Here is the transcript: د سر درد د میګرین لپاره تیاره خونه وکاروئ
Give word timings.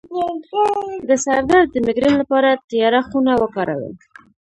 د 1.07 1.09
سر 1.23 1.41
درد 1.49 1.67
د 1.71 1.77
میګرین 1.85 2.15
لپاره 2.21 2.49
تیاره 2.69 3.01
خونه 3.09 3.33
وکاروئ 3.43 3.93